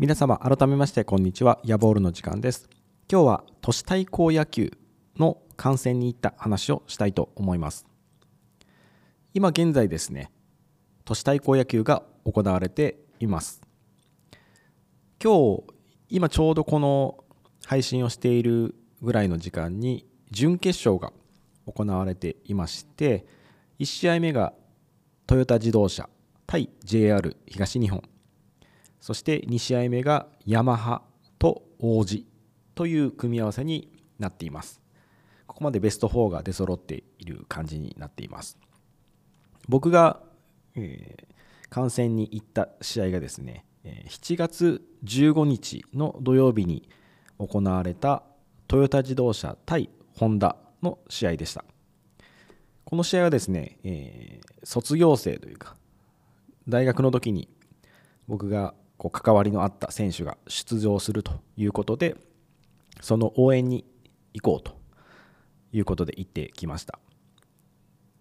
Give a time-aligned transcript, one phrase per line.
[0.00, 1.60] 皆様改めましてこんにちは。
[1.62, 2.70] ヤボールの時間です。
[3.06, 4.72] 今日は都市対抗野球
[5.18, 7.84] の観戦に行った話をしたいと思います。
[9.34, 10.32] 今現在ですね
[11.04, 13.60] 都市対抗野球が行われています。
[15.22, 15.64] 今日
[16.08, 17.22] 今ちょうどこの
[17.66, 21.12] 配信をしているぐらいの時間に準決勝が
[21.66, 23.26] 行われていまして
[23.78, 24.54] 1試合目が
[25.26, 26.08] トヨタ自動車
[26.46, 28.09] 対 JR 東日本。
[29.00, 31.02] そして2試合目がヤマハ
[31.38, 32.26] と王子
[32.74, 34.80] という組み合わせになっています。
[35.46, 38.58] ここまでベスト4が出揃っている感じになっています。
[39.68, 40.20] 僕が、
[40.76, 46.88] えー、観戦に行った試合がですね7月15日の土曜日に
[47.38, 48.22] 行われた
[48.68, 51.64] トヨタ自動車対ホンダの試合でした。
[52.84, 55.76] この試合はですね、えー、卒業生というか
[56.68, 57.48] 大学の時に
[58.26, 62.16] 僕がこう関わりのあった選手が出場するということで
[63.00, 63.86] その応援に
[64.34, 64.78] 行こうと
[65.72, 66.98] いうことで行ってきました、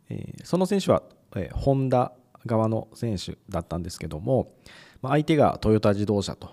[0.09, 1.03] えー、その選手は、
[1.35, 2.13] えー、ホンダ
[2.45, 4.53] 側の選手だったんですけども、
[5.01, 6.51] まあ、相手がトヨタ自動車と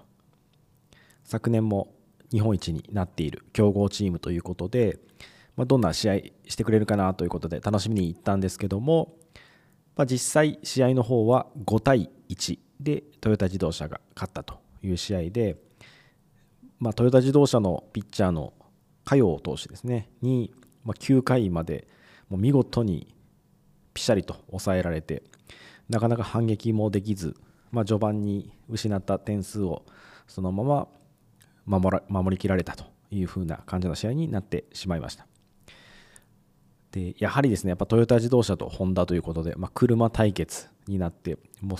[1.22, 1.94] 昨年も
[2.32, 4.98] 日本一になっている強豪チームということで、
[5.54, 6.14] まあ、どんな試合
[6.48, 9.14] してくれるかなということで楽しみに行ったんですけども、
[9.94, 15.56] まあ、実際試合の方は5対1でトヨタ自動車が勝ったという試合で、
[16.78, 18.52] まあ、トヨタ自動車のピッチャーの
[19.04, 20.52] 加陽投手ですねに、
[20.84, 21.88] まあ、9回まで
[22.28, 23.14] もう見事に
[23.94, 25.22] ピシャリと抑えられて
[25.88, 27.36] なかなか反撃もできず、
[27.70, 29.84] まあ、序盤に失った点数を
[30.26, 30.88] そのまま
[31.64, 35.26] 守ら守りきられたというふうな感じの試合になってしまいました。
[36.90, 41.78] でやはりですねやっぱトヨタ自動車とホンダということで、まあ、車対決になってもう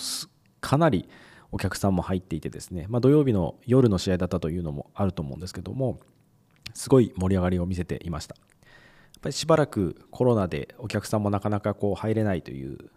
[0.61, 1.07] かなり
[1.51, 5.99] お客さんも入っていてですね、まあ、土曜日の夜の試合だったというのもあると思うんですけども
[6.73, 8.35] すごい盛り上がりを見せていました。
[8.35, 8.41] や
[9.19, 12.91] っぱりしばらくコロナでお客さんもなかなかこう入れないという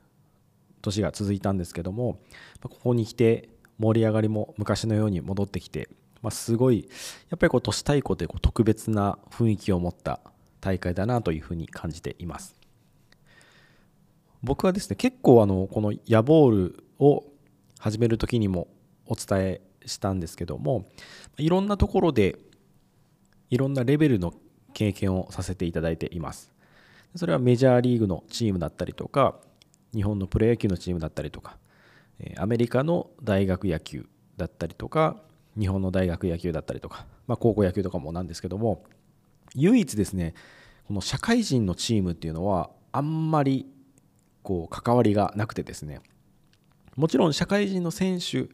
[0.82, 2.20] 年が続いたんですけども
[2.62, 3.48] ここに来て
[3.78, 5.88] 盛り上がりも昔のように戻ってきて、
[6.20, 6.88] まあ、すごい
[7.30, 10.20] やっぱりこう都市対抗という特別な雰囲気を持った
[10.60, 12.54] 大会だなというふうに感じています。
[14.42, 17.24] 僕はですね結構あのこのヤボールを
[17.80, 18.68] 始める時にも
[19.06, 20.84] お伝えしたんですけども
[21.38, 22.36] いろんなところで
[23.48, 24.34] いろんなレベルの
[24.74, 26.52] 経験をさせていただいています。
[27.16, 29.40] それはメジャーリーグのチームだったりとか
[29.92, 31.56] 日本のプロ野球のチームだったりとか
[32.36, 35.16] アメリカの大学野球だったりとか
[35.58, 38.84] 日本の大学野球だったりとか、まあ、高校野球とかもなんですけども
[39.56, 40.34] 唯一ですね
[40.86, 43.66] この社会人のチームっていうのはあんまり
[44.42, 46.00] こう関わりがなくてですね
[46.96, 48.48] もちろん社会人の選手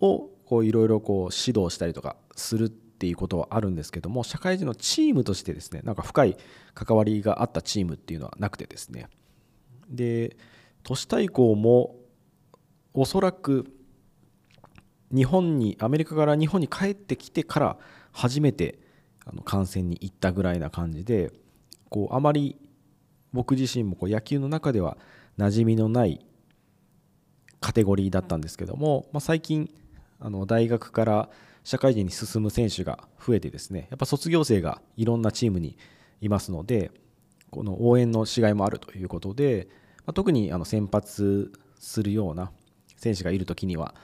[0.00, 0.30] を
[0.62, 6.36] いろいろ指導したりとかするっていうことはあるんですけども社会人のチームとしてですねなんか深い
[6.74, 9.08] 関わりがあったチームっていうのはなくてですね。
[9.88, 10.36] で
[10.82, 11.96] 都市対抗も
[12.94, 13.72] おそらく
[15.14, 17.78] 日本にアメリカから日本に帰ってきてから
[18.12, 18.78] 初めて
[19.24, 21.32] あの観戦に行ったぐらいな感じで
[21.88, 22.56] こうあまり
[23.32, 24.96] 僕自身もこう野球の中では
[25.38, 26.24] 馴染みのない
[27.60, 29.70] カテゴリーだったんですけども、まあ、最近
[30.18, 31.28] あの大学から
[31.64, 35.76] 社会人に進む選手が増えてですねやっぱ卒業生がいろんなチームに
[36.20, 36.90] いますので
[37.50, 39.68] この応援のしがいもあるということで、
[40.06, 42.50] まあ、特にあの先発するような
[42.96, 43.94] 選手がいる時には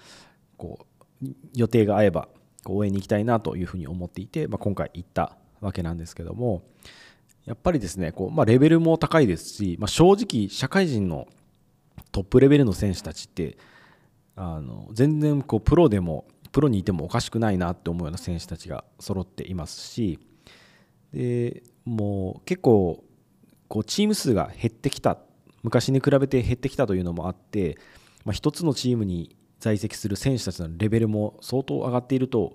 [0.56, 0.86] こ
[1.22, 2.28] う予定が合えば
[2.66, 6.62] 応援に行きたいなというふうに思っていて、まあ、今回行ったわけなんですけども
[7.44, 11.28] やっぱりですねこう、まあ、レベルも高いですし、まあ、正直社会人の
[12.16, 13.58] トップレベルの選手たちって
[14.36, 20.18] あの全然こうプロでもプロにいてもおかしくないなって思うような選手たちが揃っていますし
[21.12, 23.04] でもう結構
[23.68, 25.18] こうチーム数が減ってきた。
[25.62, 27.76] 昔に比べて減ってきたというのもあって、
[28.24, 32.54] まあ、一つのチームに在籍する選手たちのレベルも相当上がっていると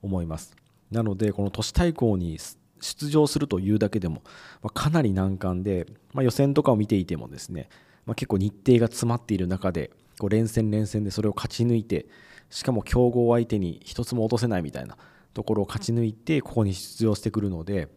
[0.00, 0.54] 思います。
[0.92, 2.38] なのでこの都市対抗に
[2.80, 4.22] 出場するというだけでも、
[4.62, 7.68] まあ、かなり難関で、まあ、予選とかを見ていてもですね、
[8.06, 12.06] まあ、結構日程が詰まっている中でこう連戦連戦でそれを勝ち抜いて
[12.50, 14.96] しかも強豪相手に一つも落とせないみたいな
[15.34, 17.88] ところを勝ち抜いてここに出場してくるので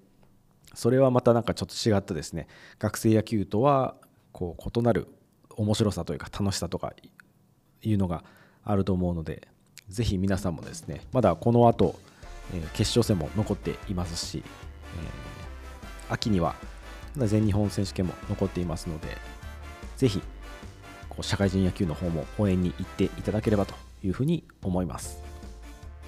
[0.74, 2.48] それはまたなんかちょっと違ったですね。
[2.80, 3.96] 学生野球とは
[4.34, 5.08] こう異なる
[5.56, 6.94] 面白さというか楽しさとか
[7.82, 8.24] いうのが
[8.64, 9.48] あると思うので
[9.88, 11.96] ぜひ皆さんもですねまだこの後、
[12.54, 14.50] え決勝戦も残っていますし、え、
[16.10, 16.56] 秋には
[17.16, 19.08] 全日本選手権も残っていますので
[19.98, 20.22] ぜひ
[21.10, 25.22] こう社会人野球の方も応援に行っていただければというふうに思います。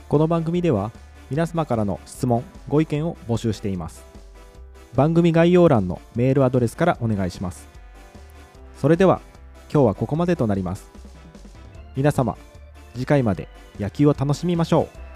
[0.09, 0.91] この番組では
[1.29, 4.03] 皆様からの質問ご意見を募集しています。
[4.95, 7.67] 番組概要欄のメールアドレスからお願いします。
[8.77, 9.21] それでは
[9.71, 10.89] 今日はここまでとなります。
[11.95, 12.37] 皆様
[12.93, 13.47] 次回まで
[13.79, 15.06] 野球を楽しみましょう。